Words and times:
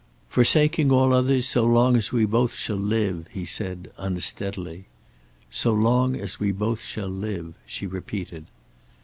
"Forsaking 0.29 0.91
all 0.91 1.13
others, 1.13 1.47
so 1.47 1.63
long 1.63 1.95
as 1.95 2.11
we 2.11 2.25
both 2.25 2.55
shall 2.55 2.75
live," 2.75 3.27
he 3.31 3.45
said, 3.45 3.91
unsteadily. 3.99 4.85
"So 5.51 5.73
long 5.75 6.15
as 6.15 6.39
we 6.39 6.51
both 6.51 6.81
shall 6.81 7.07
live," 7.07 7.53
she 7.67 7.85
repeated. 7.85 8.47